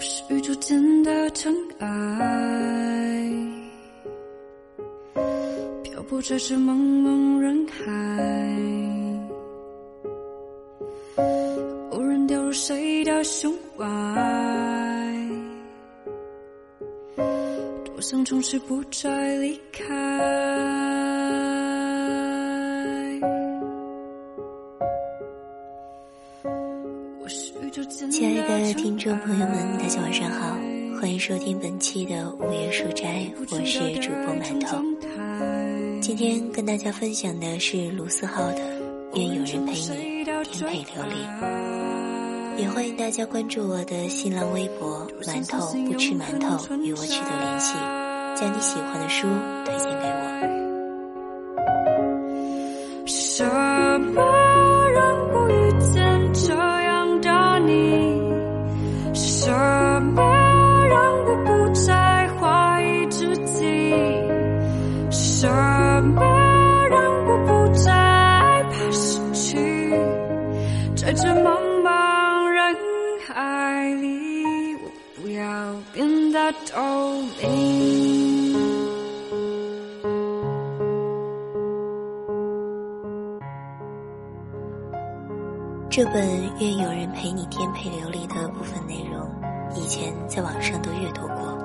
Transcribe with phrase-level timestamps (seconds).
[0.00, 1.86] 是宇宙间的尘埃，
[5.82, 7.84] 漂泊在这茫茫人海，
[11.90, 13.84] 偶然掉入谁的胸怀，
[17.84, 20.89] 多想从此不再离开。
[31.30, 34.78] 收听本期的午夜书斋，我是主播馒头。
[36.00, 38.58] 今天跟大家分享的是卢思浩的
[39.14, 41.14] 《愿有人陪你颠沛流离》，
[42.58, 47.74] 也欢迎大家关注我的新浪微博“馒头不吃馒头”，与我取得联系，
[48.34, 49.28] 将你喜欢的书
[49.64, 50.08] 推荐给
[54.18, 54.29] 我。
[86.00, 86.26] 这本
[86.60, 89.30] 《愿有人陪你颠沛流离》的部分内容，
[89.76, 91.58] 以前在网上都阅读过，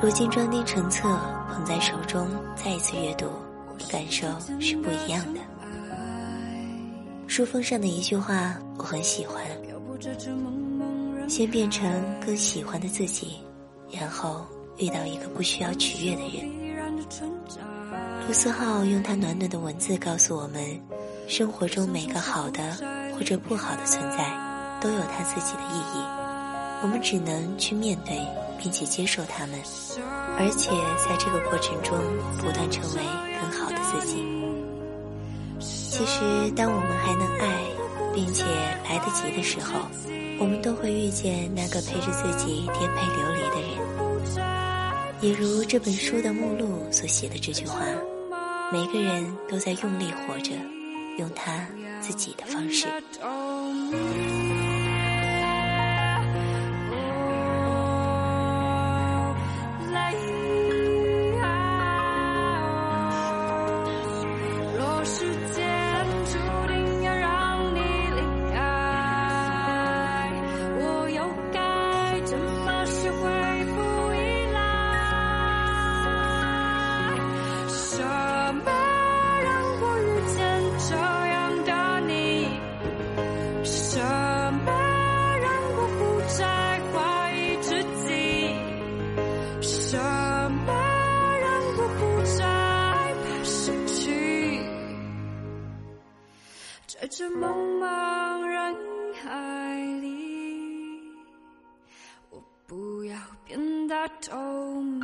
[0.00, 1.08] 如今装订成册，
[1.48, 3.26] 捧在手中，再一次阅读，
[3.90, 4.28] 感受
[4.60, 5.40] 是不一样的。
[7.26, 9.44] 书封上的一句话我很喜欢：
[11.28, 11.90] 先变成
[12.24, 13.40] 更喜欢的自己，
[13.90, 14.46] 然后
[14.78, 16.48] 遇到一个不需要取悦的人。
[18.28, 20.80] 卢思浩用他暖暖的文字告诉我们：
[21.26, 22.76] 生活中每个好的
[23.20, 24.32] 或者不好的存在，
[24.80, 26.02] 都有它自己的意义。
[26.82, 28.18] 我们只能去面对，
[28.58, 29.60] 并且接受他们，
[30.38, 30.70] 而且
[31.06, 31.98] 在这个过程中
[32.38, 33.02] 不断成为
[33.38, 34.24] 更好的自己。
[35.60, 37.60] 其实，当我们还能爱，
[38.14, 38.46] 并且
[38.88, 39.80] 来得及的时候，
[40.38, 45.20] 我们都会遇见那个陪着自己颠沛流离的人。
[45.20, 47.80] 也如这本书的目录所写的这句话：
[48.72, 50.52] 每个人都在用力活着，
[51.18, 51.66] 用他
[52.00, 52.86] 自己的方式。
[104.30, 104.99] 得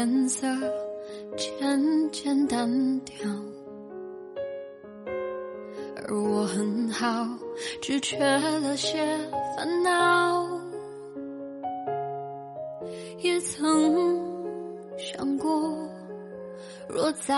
[0.00, 0.46] 颜色
[1.36, 2.66] 渐渐单
[3.00, 3.28] 调，
[5.94, 7.28] 而我很好，
[7.82, 8.96] 只缺了些
[9.54, 10.48] 烦恼。
[13.18, 14.18] 也曾
[14.96, 15.70] 想过，
[16.88, 17.34] 若再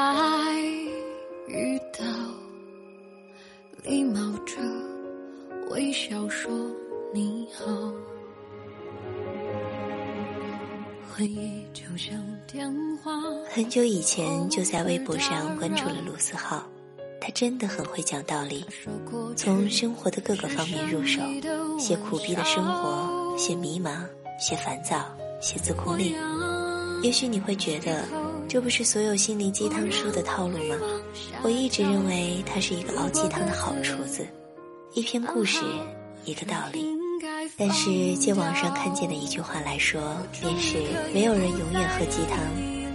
[13.73, 16.63] 久以前就在微博上关注了卢思浩，
[17.19, 18.67] 他真的很会讲道理，
[19.35, 21.23] 从生活的各个方面入手，
[21.79, 24.05] 写苦逼的生活，写迷茫，
[24.39, 25.03] 写烦躁，
[25.41, 26.15] 写自控力。
[27.03, 28.05] 也许你会觉得，
[28.47, 30.77] 这不是所有心灵鸡汤书的套路吗？
[31.43, 34.29] 我一直认为他是一个熬鸡汤的好厨子，
[34.93, 35.65] 一篇故事，
[36.27, 36.85] 一个道理。
[37.57, 40.77] 但是借网上看见的一句话来说，便是
[41.15, 42.39] 没有人永远喝鸡汤，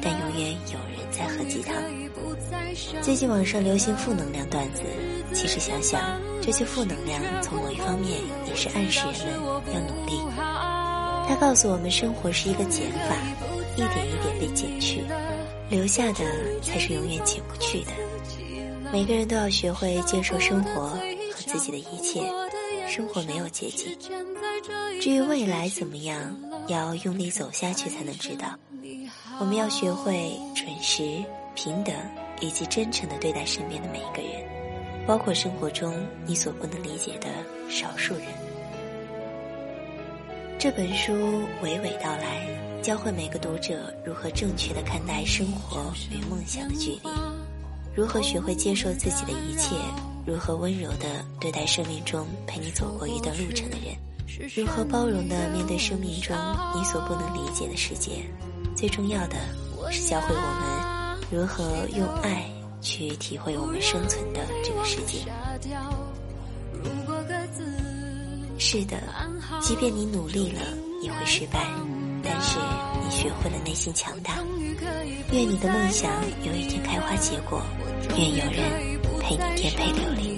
[0.02, 1.76] 但永远有人在喝鸡汤。
[3.02, 4.84] 最近网上流行负能量段子，
[5.34, 10.22] 其实想想，这些负能量从某一方面也是暗示人们要努力。
[11.28, 13.16] 它告诉我们，生活是一个减法，
[13.76, 15.04] 一点一点被减去，
[15.70, 16.24] 留下的
[16.62, 17.92] 才是永远减不去的。
[18.94, 21.00] 每个人都要学会接受生活和
[21.46, 22.22] 自己的一切，
[22.88, 23.98] 生活没有捷径。
[25.02, 26.34] 至于未来怎么样，
[26.68, 28.58] 要用力走下去才能知道。
[29.40, 31.24] 我们要学会准时、
[31.54, 31.94] 平等
[32.42, 34.44] 以及真诚的对待身边的每一个人，
[35.06, 35.94] 包括生活中
[36.26, 37.28] 你所不能理解的
[37.70, 38.24] 少数人。
[40.58, 41.14] 这本书
[41.64, 42.48] 娓娓道来，
[42.82, 47.10] 教会每个读者如何正确的看待生活与梦想的距离。
[47.96, 49.76] 如何学会接受自己的一切？
[50.26, 53.96] 如何温柔地对待生命中陪你走过一段路程的人？
[54.56, 56.36] 如何包容地面对生命中
[56.76, 58.12] 你所不能理解的世界？
[58.78, 59.36] 最重要的
[59.90, 61.64] 是教会我们如何
[61.98, 62.48] 用爱
[62.80, 65.26] 去体会我们生存的这个世界。
[68.60, 69.02] 是的，
[69.62, 70.62] 即便你努力了，
[71.02, 71.66] 也会失败。
[72.24, 72.60] 但是
[73.04, 74.36] 你学会了内心强大。
[75.32, 76.12] 愿你的梦想
[76.44, 77.60] 有一天开花结果，
[78.16, 78.62] 愿有人
[79.20, 80.38] 陪你颠沛流离。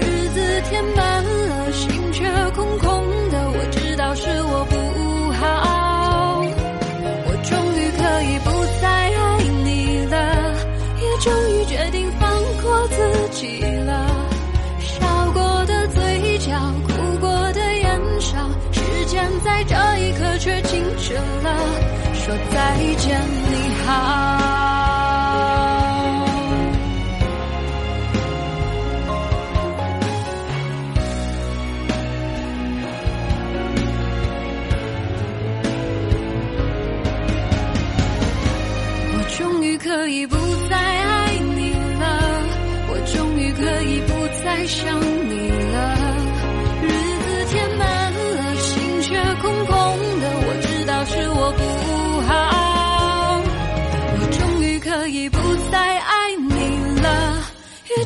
[0.00, 3.13] 日子填满了，心却空空
[19.66, 21.56] 这一刻却静止了。
[22.14, 23.20] 说再见，
[23.50, 24.43] 你好。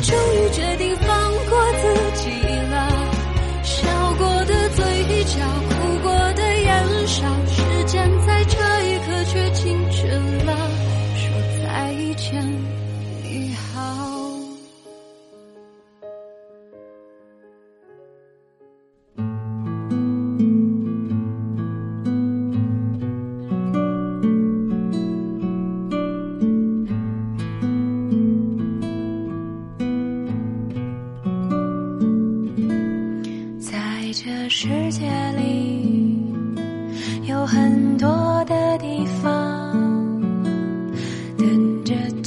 [0.09, 0.78] 终于决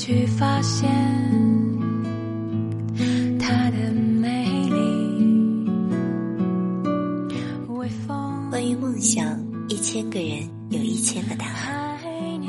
[0.03, 0.89] 去发现
[3.39, 5.69] 它的美丽。
[8.49, 9.39] 关于梦想，
[9.69, 11.99] 一千个人有一千个答案。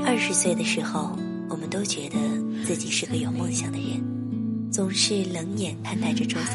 [0.07, 1.15] 二十岁的时候，
[1.51, 2.17] 我们都觉得
[2.65, 4.03] 自己是个有梦想的人，
[4.73, 6.39] 总是冷眼看待着周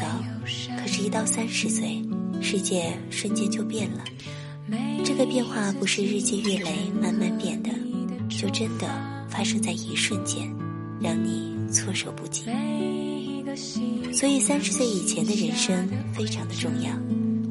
[0.82, 2.02] 可是，一到三十岁，
[2.40, 4.02] 世界瞬间就变了，
[5.04, 7.70] 这个变化不是日积月累慢慢变的，
[8.28, 8.88] 就真的
[9.28, 10.52] 发生在一瞬间，
[11.00, 12.44] 让你措手不及。
[14.12, 16.90] 所以三十岁以前的人生非常的重要，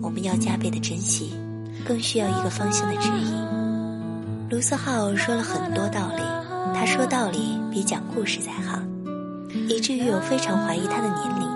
[0.01, 1.34] 我们要加倍的珍惜，
[1.86, 4.50] 更需要一个方向的指引。
[4.50, 6.22] 卢思浩说了很多道理，
[6.74, 8.88] 他说道理比讲故事在行，
[9.70, 11.48] 以至于我非常怀疑他的年龄。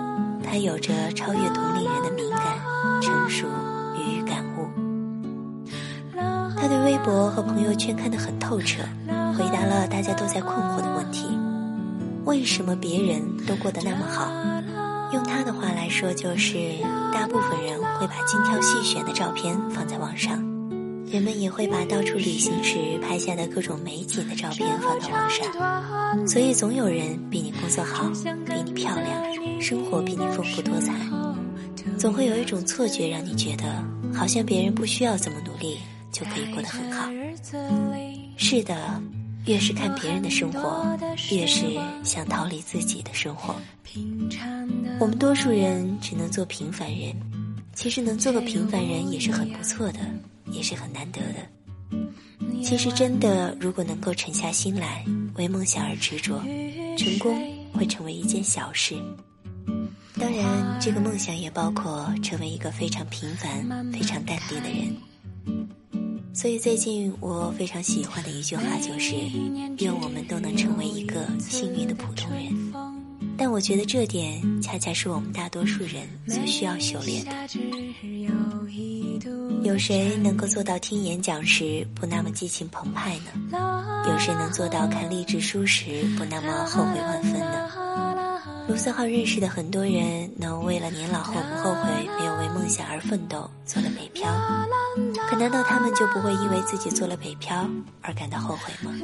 [0.42, 2.40] 他有着超越同龄人的敏感。
[3.00, 3.46] 成熟
[3.96, 4.68] 与感悟，
[6.14, 8.82] 他对微博和朋友圈看得很透彻，
[9.36, 11.26] 回答了大家都在困惑的问题：
[12.24, 14.30] 为什么别人都过得那么好？
[15.12, 16.56] 用他的话来说，就是
[17.12, 20.36] 大部分人会把精挑细选的照片放在网上，
[21.06, 28.10] 人们也会把到处旅行时拍下的各种美景的照片放到网上，所以总有人比你工作好，
[28.46, 30.94] 比你漂亮，生活比你丰富多彩。
[31.98, 33.64] 总会有一种错觉，让你觉得
[34.14, 35.78] 好像别人不需要怎么努力
[36.10, 37.10] 就可以过得很好。
[38.36, 38.74] 是的，
[39.46, 40.98] 越是看别人的生活，
[41.30, 41.64] 越是
[42.04, 43.54] 想逃离自己的生活。
[45.00, 47.14] 我们多数人只能做平凡人，
[47.74, 49.98] 其实能做个平凡人也是很不错的，
[50.50, 51.38] 也是很难得的。
[52.62, 56.40] 其实真的，如果能够沉下心来，为梦想而执着，
[56.96, 57.36] 成功
[57.72, 58.94] 会成为一件小事。
[60.20, 64.96] 当然，这个梦想也包括成为一个非常平凡、非常淡定的人。
[66.34, 69.14] 所以最近我非常喜欢的一句话就是
[69.78, 72.72] ：“愿我们都能成为一个幸运的普通人。”
[73.36, 77.32] 但我觉得这点恰恰是我们大多数人所需要修炼的。
[79.62, 84.04] 有谁能够做到听演讲时不那么激情澎湃呢？
[84.08, 87.68] 有谁能做到看励志书时不那么后悔万分呢？
[88.72, 94.26] 卢思浩认识的很多人，能为了年老后不后悔没有为梦想而奋斗，做了北漂。
[95.28, 97.68] 可难道他们就不会因为自己做了北漂
[98.00, 98.94] 而感到后悔吗？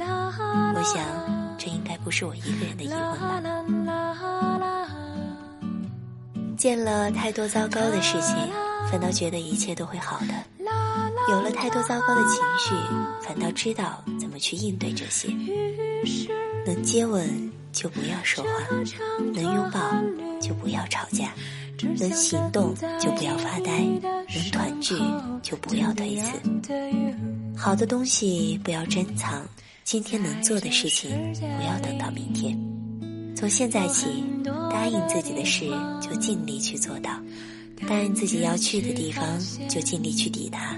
[0.75, 1.05] 我想，
[1.59, 3.43] 这应该不是我一个人的疑问吧。
[6.57, 8.35] 见了太多糟糕的事情，
[8.89, 10.33] 反倒觉得一切都会好的；
[11.29, 12.73] 有了太多糟糕的情绪，
[13.21, 15.27] 反倒知道怎么去应对这些。
[16.65, 17.51] 能接吻。
[17.71, 18.49] 就不要说话，
[19.33, 19.79] 能拥抱
[20.41, 21.33] 就不要吵架，
[21.99, 24.95] 能行动就不要发呆，能团聚
[25.41, 26.39] 就不要推辞。
[27.55, 29.47] 好的东西不要珍藏，
[29.83, 32.57] 今天能做的事情不要等到明天。
[33.35, 34.23] 从现在起，
[34.71, 35.65] 答应自己的事
[36.01, 37.11] 就尽力去做到，
[37.87, 39.23] 答应自己要去的地方
[39.69, 40.75] 就尽力去抵达。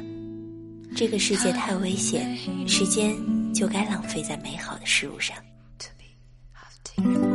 [0.96, 3.16] 这个世界太危险，时间
[3.54, 5.36] 就该浪费在美好的事物上。
[6.98, 7.31] 卢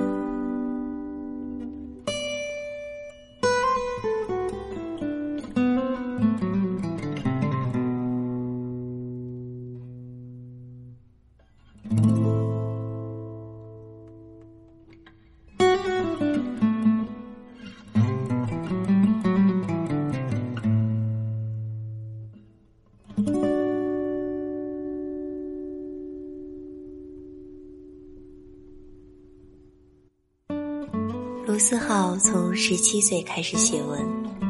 [31.69, 33.99] 思浩从十七岁开始写文，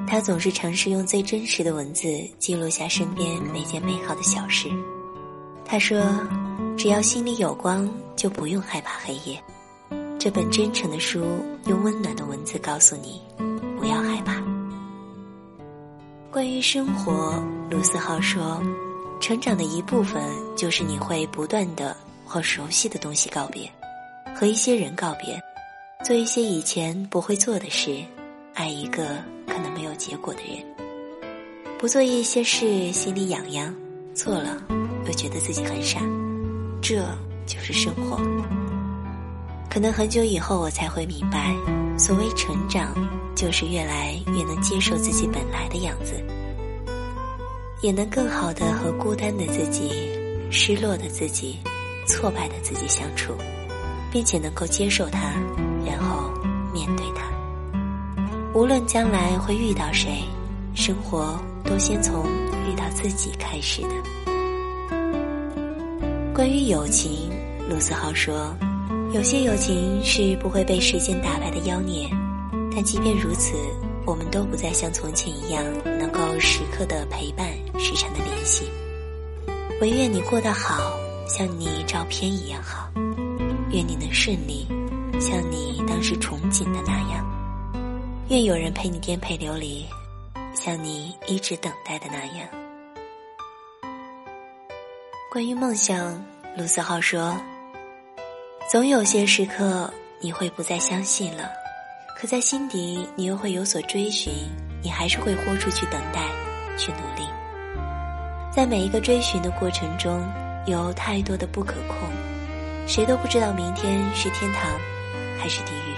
[0.06, 2.06] 他总是尝试用最真实的文字
[2.38, 4.68] 记录下身边每件美好的小事。
[5.64, 5.98] 他说
[6.76, 9.42] ：“只要心里有光，就不用害怕黑夜。”
[10.20, 11.24] 这本真诚的书
[11.64, 13.18] 用温暖的文字告诉你，
[13.78, 14.36] 不要害怕。
[16.30, 18.62] 关于生活，卢思浩说
[19.20, 20.22] ：“成长的一部分
[20.54, 21.96] 就是你会不断的
[22.26, 23.72] 和熟悉的东西告别，
[24.38, 25.42] 和一些人告别。”
[26.06, 28.00] 做一些以前不会做的事，
[28.54, 29.08] 爱一个
[29.44, 30.64] 可能没有结果的人，
[31.80, 33.74] 不做一些事心里痒痒，
[34.14, 34.62] 做了
[35.04, 36.00] 又觉得自己很傻，
[36.80, 37.04] 这
[37.44, 38.18] 就是生活。
[39.68, 41.52] 可能很久以后我才会明白，
[41.98, 42.94] 所谓成长，
[43.34, 46.24] 就是越来越能接受自己本来的样子，
[47.82, 49.90] 也能更好的和孤单的自己、
[50.52, 51.58] 失落的自己、
[52.06, 53.34] 挫败的自己相处。
[54.08, 55.34] 并且能够接受它，
[58.56, 60.24] 无论将来会遇到谁，
[60.74, 62.24] 生活都先从
[62.66, 63.90] 遇到自己开始的。
[66.34, 67.30] 关于友情，
[67.68, 68.56] 卢思浩说，
[69.12, 72.08] 有些友情是不会被时间打败的妖孽，
[72.74, 73.52] 但即便如此，
[74.06, 77.46] 我们都不再像从前一样能够时刻的陪伴，
[77.78, 78.64] 时常的联系。
[79.82, 80.98] 唯愿你过得好，
[81.28, 82.90] 像你照片一样好。
[83.70, 84.66] 愿你能顺利，
[85.20, 87.22] 像你当时憧憬的那样；
[88.28, 89.86] 愿有人陪你颠沛流离，
[90.52, 92.48] 像你一直等待的那样。
[95.30, 96.20] 关于梦想，
[96.56, 97.40] 卢思浩说
[98.68, 101.50] ：“总有些时刻你会不再相信了，
[102.18, 104.32] 可在心底你又会有所追寻，
[104.82, 106.28] 你还是会豁出去等待，
[106.76, 107.28] 去努力。
[108.50, 110.20] 在每一个追寻的过程中，
[110.66, 111.96] 有太多的不可控。”
[112.88, 114.70] 谁都不知道明天是天堂
[115.38, 115.94] 还是地狱，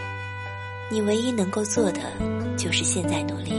[0.91, 2.01] 你唯一能够做的
[2.57, 3.53] 就是现在努力，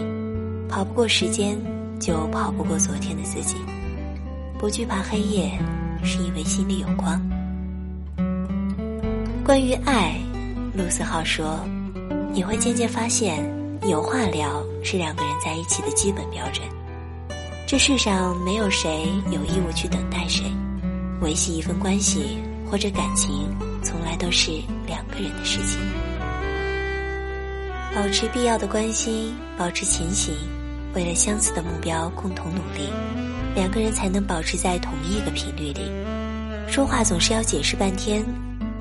[0.67, 1.57] 跑不过时间，
[1.99, 3.55] 就跑不过昨天的自己。
[4.57, 5.51] 不惧怕黑夜，
[6.03, 7.21] 是因为心里有光。
[9.45, 10.15] 关于爱，
[10.73, 11.59] 陆思浩说，
[12.33, 13.47] 你会渐渐发现，
[13.87, 16.67] 有话聊是两个人在一起的基本标准。
[17.67, 20.43] 这世上没有谁有义务去等待谁，
[21.21, 22.39] 维系一份关系。
[22.71, 23.47] 或者感情
[23.81, 24.51] 从来都是
[24.85, 25.79] 两个人的事情，
[27.95, 30.33] 保持必要的关心，保持前行，
[30.93, 32.89] 为了相似的目标共同努力，
[33.55, 35.91] 两个人才能保持在同一个频率里。
[36.67, 38.23] 说话总是要解释半天，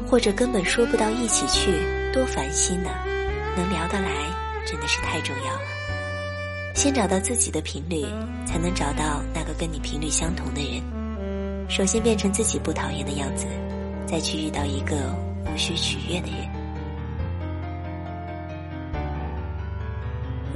[0.07, 1.73] 或者根本说不到一起去，
[2.13, 2.91] 多烦心呢！
[3.57, 4.11] 能聊得来
[4.67, 5.63] 真的是太重要了。
[6.75, 8.05] 先找到自己的频率，
[8.47, 11.69] 才能找到那个跟你频率相同的人。
[11.69, 13.47] 首先变成自己不讨厌的样子。
[14.07, 14.97] 再去遇到一个
[15.45, 16.58] 无需取悦的人。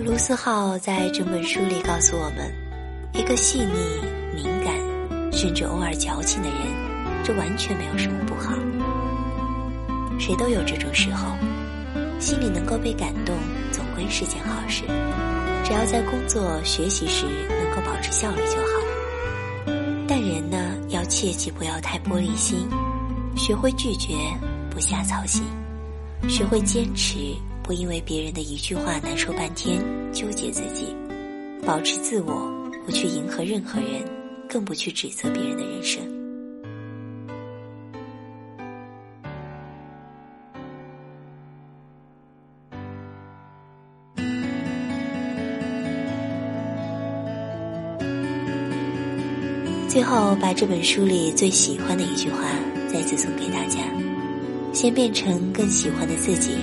[0.04, 2.52] 卢思浩在整本书里告诉我们，
[3.12, 4.00] 一个细腻、
[4.35, 4.75] 敏感、
[5.32, 6.59] 甚至偶尔矫情的人，
[7.23, 8.52] 这完全没有什么不好。
[10.18, 11.37] 谁都有这种时候，
[12.18, 13.37] 心里能够被感动，
[13.71, 14.82] 总归是件好事。
[15.62, 19.73] 只要在工作、学习时能够保持效率就好。
[20.09, 22.68] 但人呢，要切记不要太玻璃心，
[23.37, 24.14] 学会拒绝，
[24.68, 25.44] 不瞎操心，
[26.28, 27.18] 学会坚持，
[27.62, 29.81] 不因为别人的一句话难受半天，
[30.12, 30.95] 纠结自己，
[31.64, 32.52] 保持自我，
[32.85, 34.02] 不去迎合任何人，
[34.49, 36.02] 更不去指责别人的人生。
[49.88, 52.38] 最后，把这本书里最喜欢的一句话
[52.88, 53.81] 再次送给大家：
[54.73, 56.57] 先变成更喜欢的自己，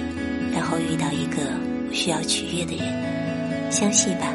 [0.53, 1.51] 然后遇到一个
[1.87, 3.71] 不需要取悦的人。
[3.71, 4.33] 相信吧，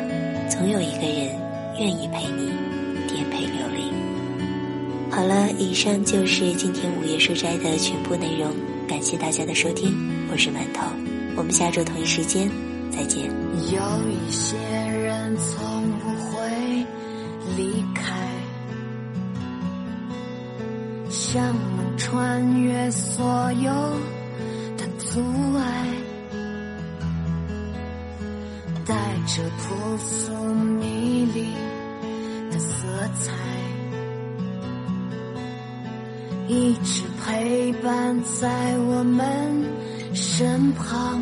[0.49, 1.37] 总有一个人
[1.79, 2.53] 愿意陪你
[3.09, 3.93] 颠沛流离。
[5.11, 8.51] 好了，以上就是今天午夜书斋的全部内容，
[8.89, 9.93] 感谢大家的收听，
[10.31, 10.87] 我是馒头，
[11.37, 12.51] 我们下周同一时间
[12.91, 13.25] 再见。
[13.73, 16.87] 有一些人从不会
[17.57, 18.13] 离开。
[21.11, 21.55] 像
[21.97, 23.71] 穿越所有
[24.77, 25.21] 的阻
[25.57, 25.87] 碍，
[29.35, 31.53] 带着朴素迷离
[32.53, 32.87] 的色
[33.21, 33.33] 彩，
[36.47, 39.25] 一直陪伴在我们
[40.15, 41.21] 身旁。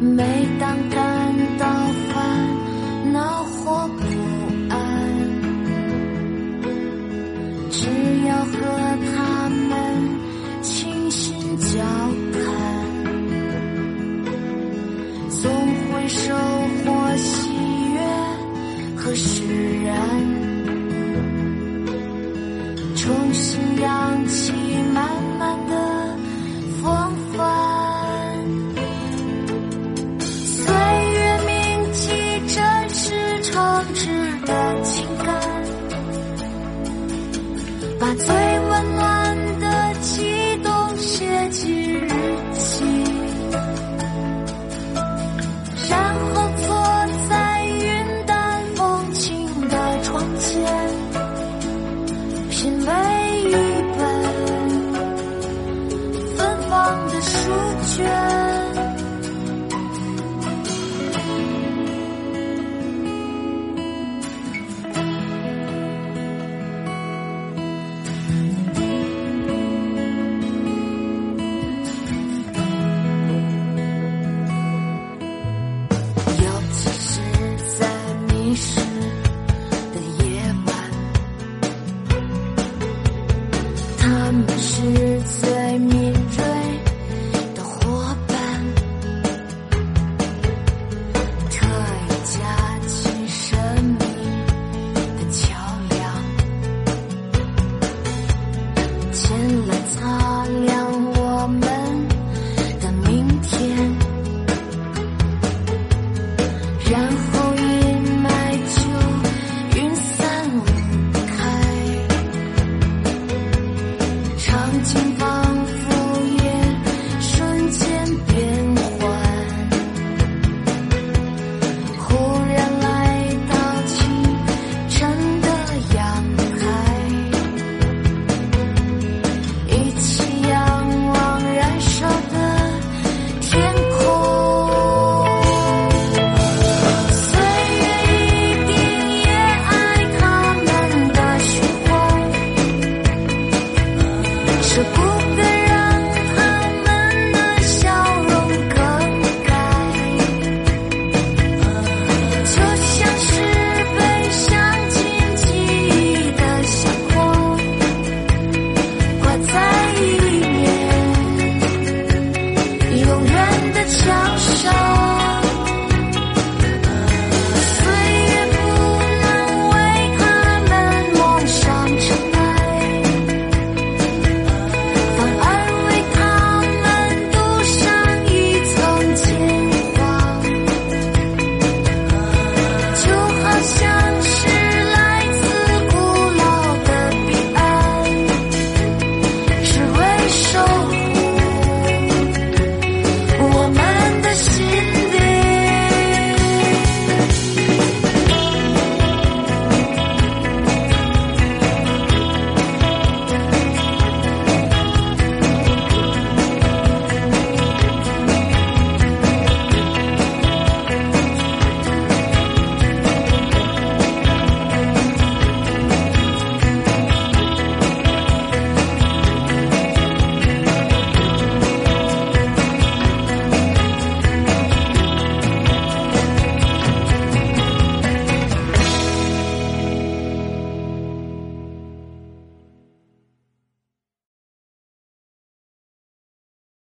[0.00, 1.66] 每当感到
[2.08, 3.88] 烦恼或